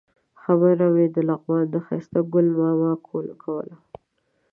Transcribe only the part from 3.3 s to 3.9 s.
کوله.